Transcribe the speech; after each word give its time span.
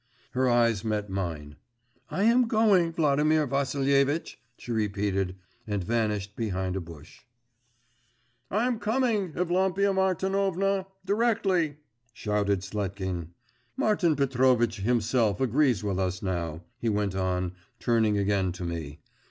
Her 0.31 0.49
eyes 0.49 0.83
met 0.83 1.11
mine. 1.11 1.57
'I 2.09 2.23
am 2.23 2.47
going, 2.47 2.91
Vladimir 2.91 3.45
Vassilievitch!' 3.45 4.41
she 4.57 4.71
repeated, 4.71 5.35
and 5.67 5.83
vanished 5.83 6.35
behind 6.35 6.75
a 6.75 6.81
bush. 6.81 7.21
'I'm 8.49 8.79
coming, 8.79 9.31
Evlampia 9.33 9.93
Martinovna, 9.93 10.87
directly!' 11.05 11.77
shouted 12.13 12.63
Sletkin. 12.63 13.27
'Martin 13.77 14.15
Petrovitch 14.15 14.77
himself 14.77 15.39
agrees 15.39 15.83
with 15.83 15.99
us 15.99 16.23
now,' 16.23 16.63
he 16.79 16.89
went 16.89 17.13
on, 17.13 17.51
turning 17.79 18.17
again 18.17 18.51
to 18.53 18.63
me. 18.63 19.01